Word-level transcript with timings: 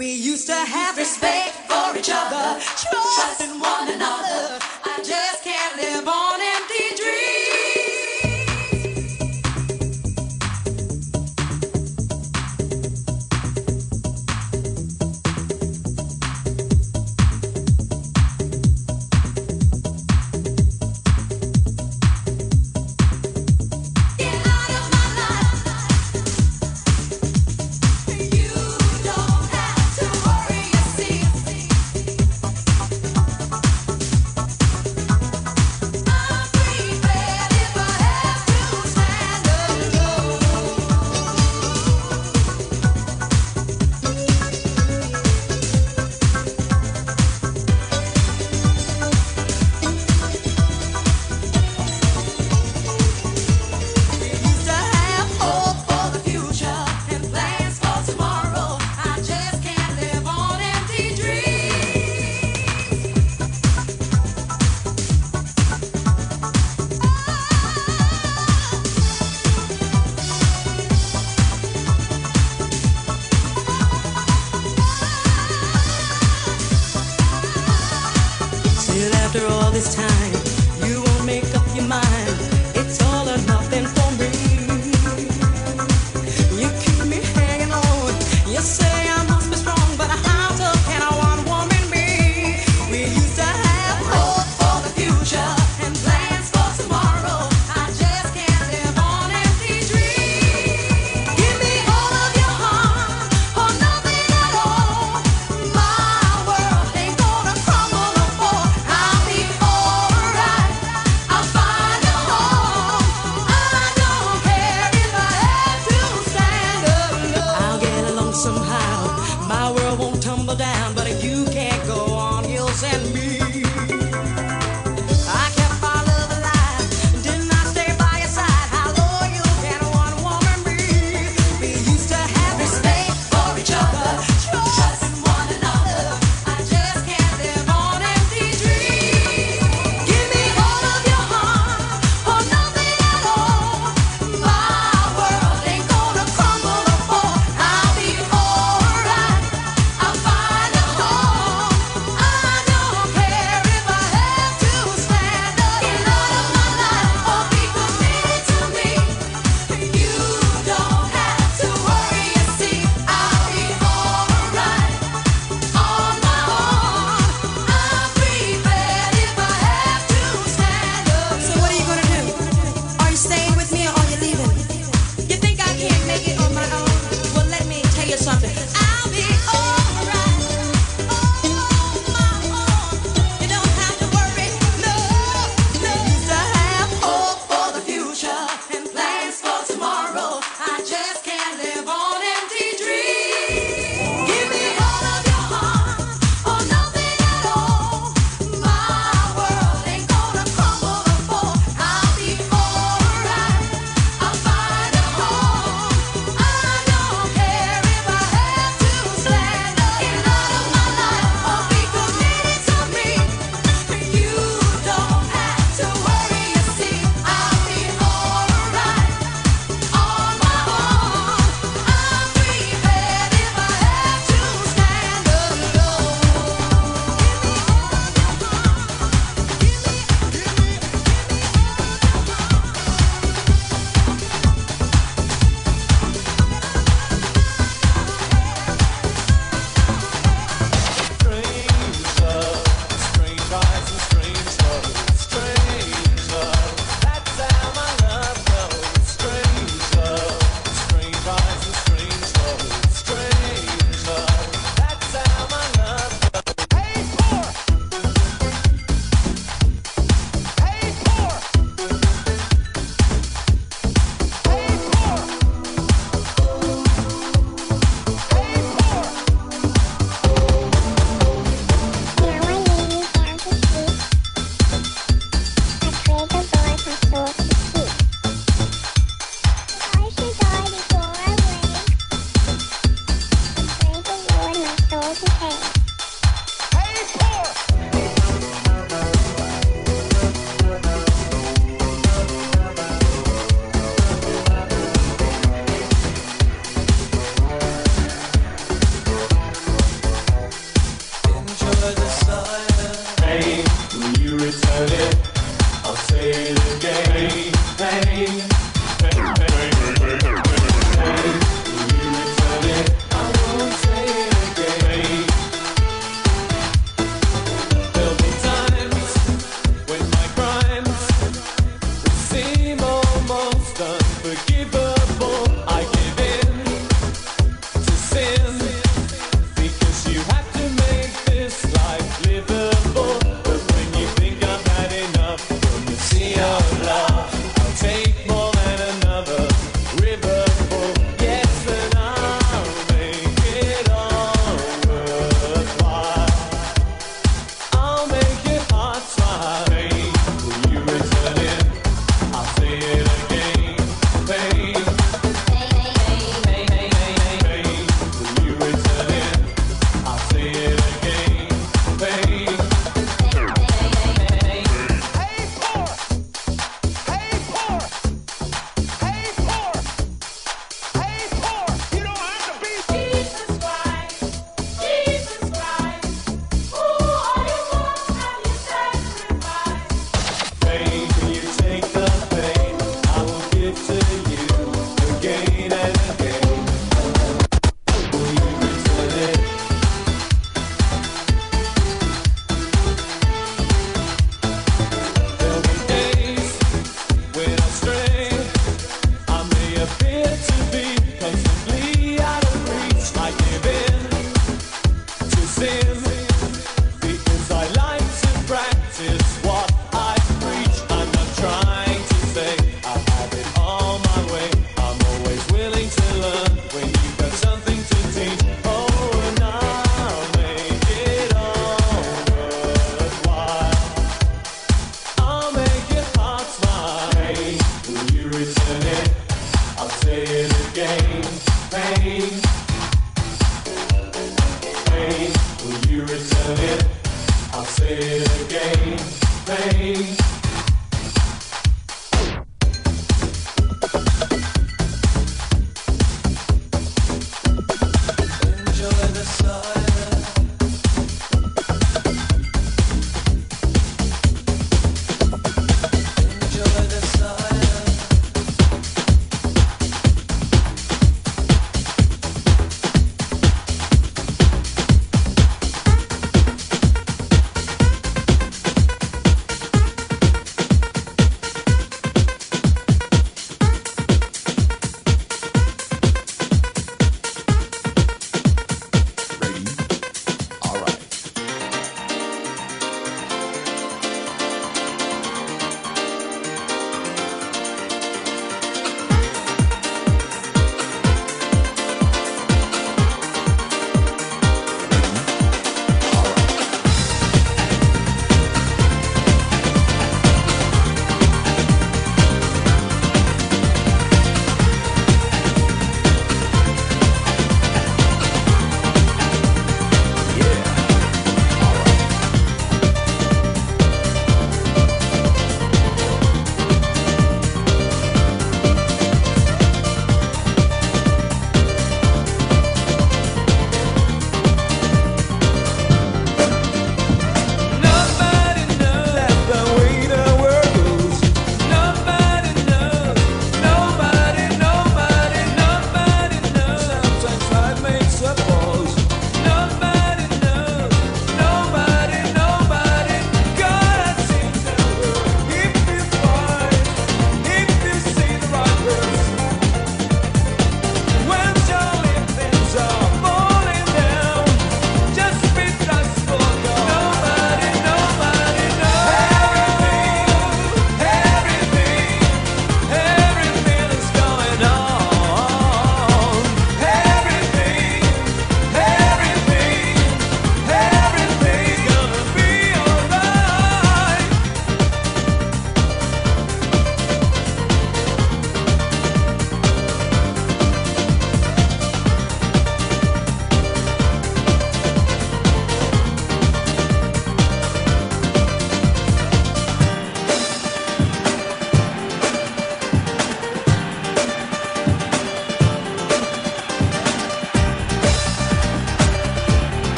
We 0.00 0.12
used 0.12 0.48
to 0.48 0.54
have 0.56 0.96
respect 0.96 1.54
for 1.70 1.96
each 1.96 2.10
other, 2.12 2.58
trust 2.58 3.40
in 3.40 3.60
one 3.60 3.92
another. 3.92 4.58
I 4.82 4.98
just 5.04 5.44
can't 5.44 5.76
live 5.76 6.08
on 6.08 6.40
empty. 6.40 6.73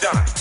Die. 0.00 0.39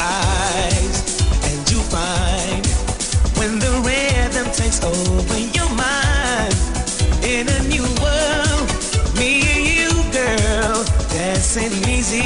eyes 0.00 0.96
and 1.48 1.70
you 1.70 1.78
find 1.90 2.66
when 3.38 3.58
the 3.58 3.72
rhythm 3.86 4.46
takes 4.52 4.82
over 4.82 5.38
your 5.38 5.70
mind. 5.74 6.54
In 7.22 7.48
a 7.48 7.60
new 7.68 7.86
world 8.02 8.68
me 9.18 9.42
and 9.54 9.64
you 9.66 9.90
girl 10.12 10.84
dancing 11.10 11.72
easy. 11.88 12.22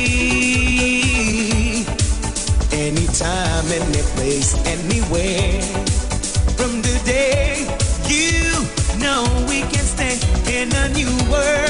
Anytime 2.72 3.66
any 3.70 4.02
place 4.14 4.54
anywhere. 4.66 5.60
From 6.56 6.82
the 6.82 7.00
day 7.04 7.66
you 8.08 8.52
know 8.98 9.24
we 9.48 9.60
can 9.72 9.84
stay 9.84 10.18
in 10.60 10.72
a 10.72 10.88
new 10.90 11.12
world. 11.30 11.61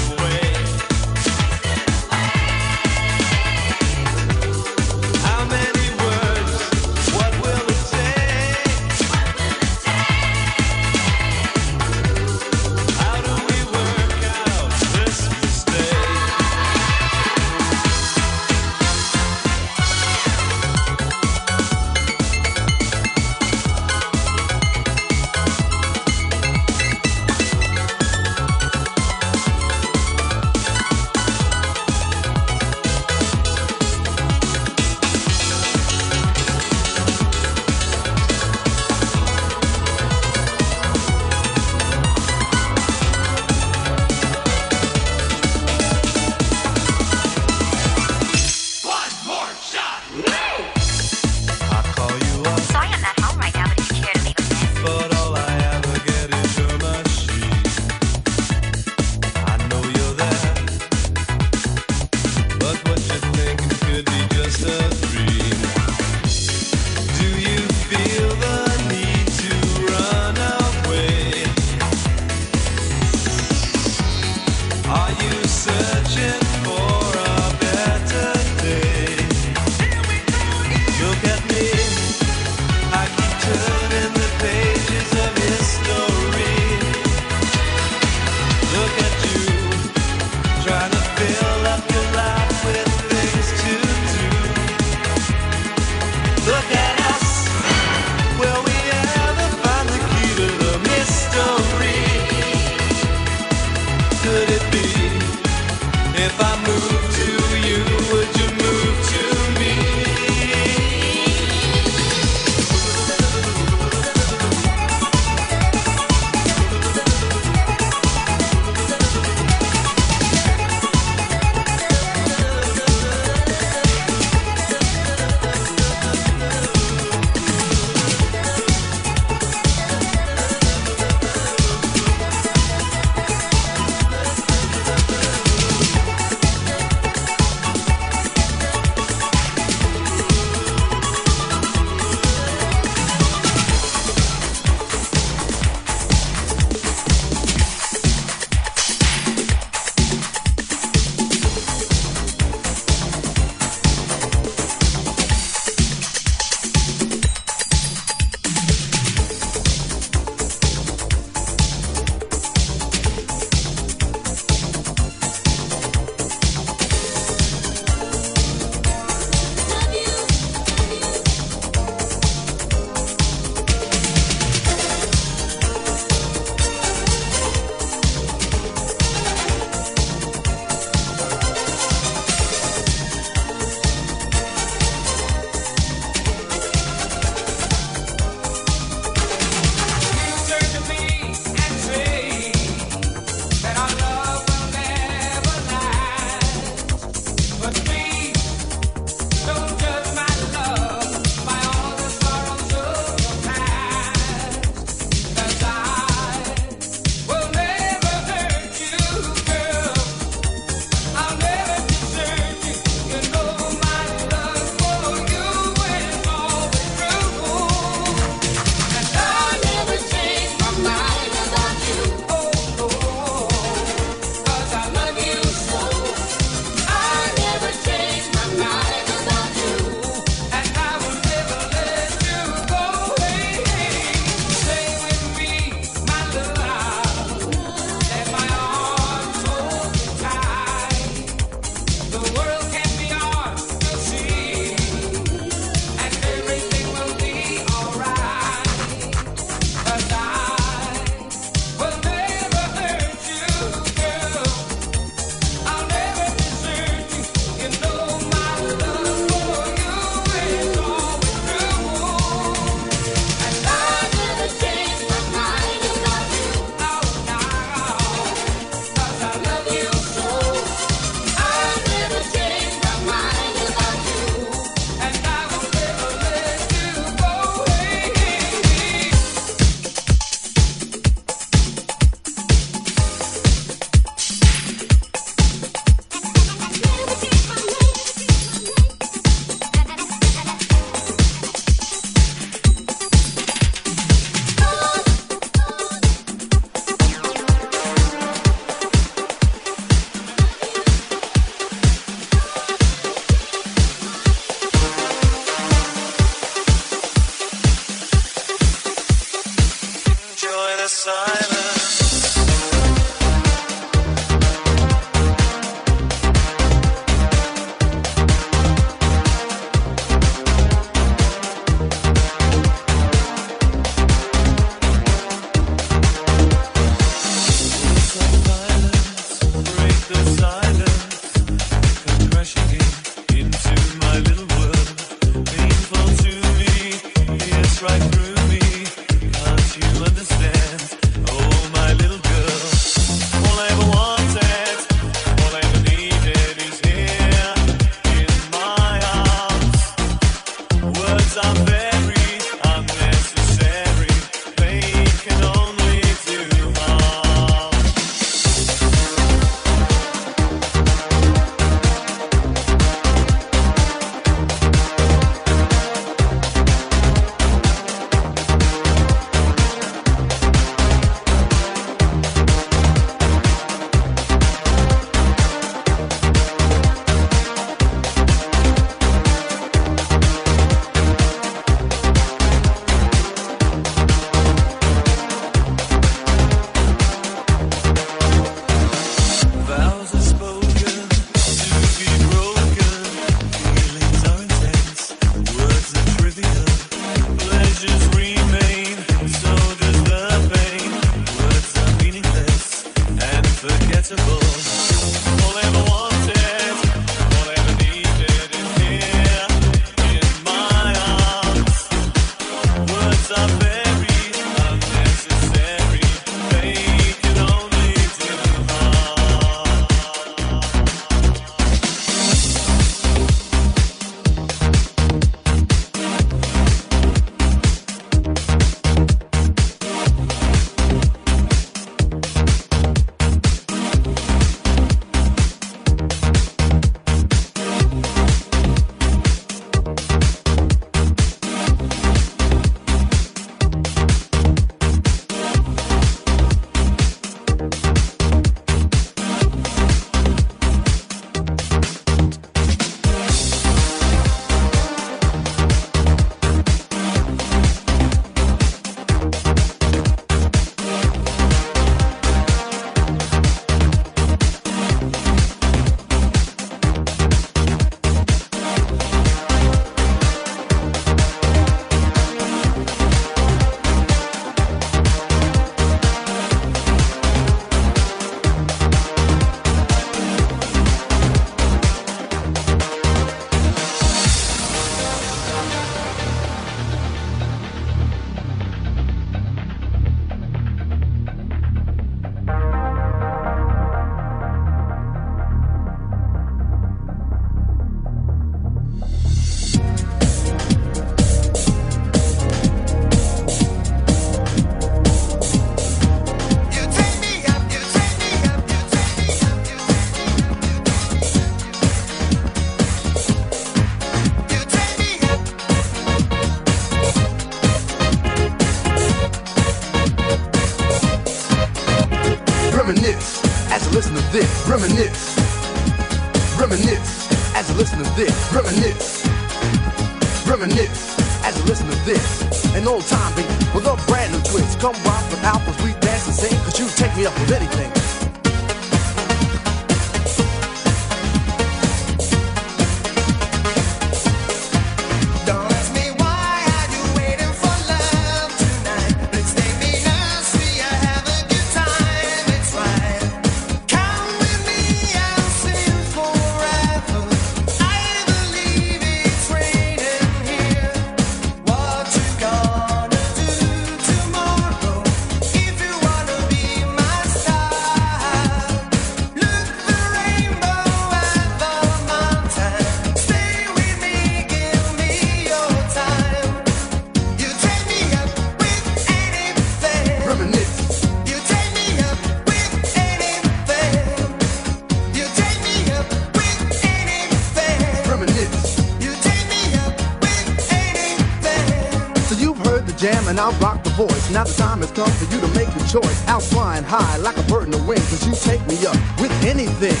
Now 593.44 593.50
rock 593.58 593.84
the 593.84 593.90
voice. 593.90 594.30
Now 594.30 594.44
the 594.44 594.54
time 594.54 594.78
has 594.78 594.90
come 594.92 595.10
for 595.10 595.26
you 595.26 595.38
to 595.38 595.48
make 595.48 595.68
your 595.76 595.86
choice. 595.86 596.26
Out 596.28 596.42
flying 596.42 596.82
high 596.82 597.18
like 597.18 597.36
a 597.36 597.42
bird 597.42 597.64
in 597.64 597.72
the 597.72 597.82
wind. 597.84 598.00
Cause 598.08 598.26
you 598.26 598.32
take 598.32 598.66
me 598.66 598.86
up 598.86 598.96
with 599.20 599.30
anything. 599.44 600.00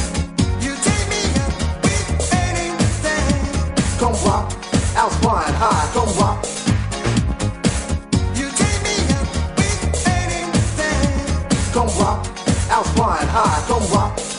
You 0.64 0.72
take 0.80 1.04
me 1.12 1.20
up 1.44 1.52
with 1.84 2.32
anything. 2.32 3.44
Come 4.00 4.16
rock. 4.24 4.48
Out 4.96 5.12
flying 5.20 5.52
high. 5.60 5.84
Come 5.92 6.08
rock. 6.16 6.40
You 8.32 8.48
take 8.48 8.80
me 8.80 8.96
up 9.12 9.28
with 9.58 10.08
anything. 10.08 11.12
Come 11.74 11.92
rock. 12.00 12.24
Out 12.70 12.86
flying 12.96 13.28
high. 13.28 13.60
Come 13.68 13.84
rock. 13.92 14.33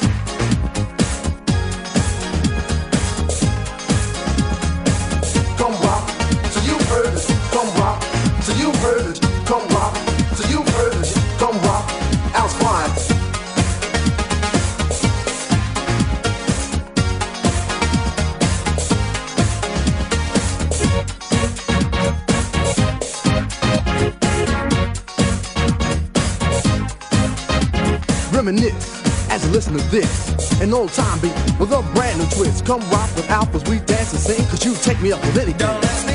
reminisce 28.46 29.30
as 29.32 29.44
you 29.46 29.52
listen 29.52 29.74
to 29.74 29.84
this. 29.90 30.62
An 30.62 30.74
old 30.74 30.92
time 30.94 31.20
beat 31.20 31.34
with 31.60 31.72
a 31.72 31.82
brand 31.94 32.20
new 32.20 32.26
twist. 32.28 32.66
Come 32.66 32.82
rock 32.92 33.10
with 33.16 33.28
alphas, 33.28 33.68
we 33.68 33.80
dance 33.80 34.12
and 34.12 34.22
sing, 34.22 34.46
cause 34.48 34.64
you 34.64 34.76
take 34.76 35.02
me 35.02 35.12
up 35.12 35.22
with 35.22 35.38
anything. 35.38 36.15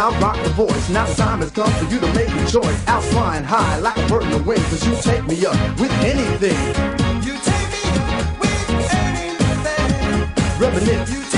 I 0.00 0.18
rock 0.18 0.42
the 0.42 0.48
voice. 0.50 0.88
Now 0.88 1.04
time 1.12 1.40
has 1.40 1.50
come 1.50 1.70
for 1.72 1.84
you 1.92 2.00
to 2.00 2.06
make 2.14 2.30
a 2.30 2.46
choice. 2.50 2.88
I'll 2.88 3.02
flying 3.02 3.44
high 3.44 3.78
like 3.80 3.98
a 3.98 4.08
bird 4.08 4.22
in 4.22 4.30
the 4.30 4.42
wind, 4.42 4.62
cause 4.64 4.86
you 4.86 4.94
take 5.02 5.26
me 5.26 5.44
up 5.44 5.54
with 5.78 5.92
anything. 6.00 6.56
You 7.22 7.34
take 7.44 7.68
me 7.68 7.82
up 8.08 8.40
with 8.40 8.94
anything. 8.94 10.58
Rubbing 10.58 10.88
it. 10.88 11.29